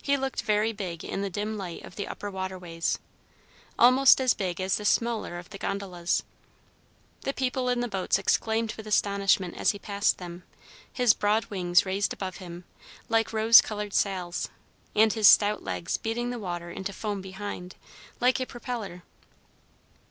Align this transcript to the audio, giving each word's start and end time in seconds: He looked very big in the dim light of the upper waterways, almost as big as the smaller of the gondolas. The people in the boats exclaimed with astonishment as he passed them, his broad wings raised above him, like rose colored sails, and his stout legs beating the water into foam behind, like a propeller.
He 0.00 0.16
looked 0.16 0.40
very 0.40 0.72
big 0.72 1.04
in 1.04 1.20
the 1.20 1.28
dim 1.28 1.58
light 1.58 1.82
of 1.84 1.96
the 1.96 2.08
upper 2.08 2.30
waterways, 2.30 2.98
almost 3.78 4.18
as 4.18 4.32
big 4.32 4.58
as 4.58 4.76
the 4.78 4.86
smaller 4.86 5.38
of 5.38 5.50
the 5.50 5.58
gondolas. 5.58 6.22
The 7.24 7.34
people 7.34 7.68
in 7.68 7.80
the 7.80 7.86
boats 7.86 8.18
exclaimed 8.18 8.72
with 8.78 8.86
astonishment 8.86 9.54
as 9.58 9.72
he 9.72 9.78
passed 9.78 10.16
them, 10.16 10.44
his 10.90 11.12
broad 11.12 11.44
wings 11.50 11.84
raised 11.84 12.14
above 12.14 12.36
him, 12.36 12.64
like 13.10 13.34
rose 13.34 13.60
colored 13.60 13.92
sails, 13.92 14.48
and 14.96 15.12
his 15.12 15.28
stout 15.28 15.62
legs 15.62 15.98
beating 15.98 16.30
the 16.30 16.38
water 16.38 16.70
into 16.70 16.94
foam 16.94 17.20
behind, 17.20 17.76
like 18.18 18.40
a 18.40 18.46
propeller. 18.46 19.02